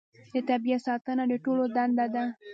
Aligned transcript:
د 0.33 0.35
طبیعت 0.49 0.81
ساتنه 0.87 1.23
د 1.31 1.33
ټولو 1.45 1.63
دنده 1.75 2.05
ده 2.13 2.23